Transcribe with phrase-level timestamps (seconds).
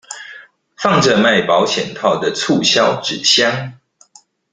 [0.77, 3.77] 放著賣保險套的促銷紙箱